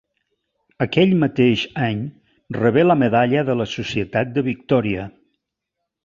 Aquell 0.83 1.11
mateix 1.23 1.65
any 1.87 1.99
rebé 2.57 2.85
la 2.87 2.95
Medalla 3.01 3.43
de 3.49 3.57
la 3.59 3.67
Societat 3.75 4.33
de 4.39 4.45
Victòria. 4.49 5.05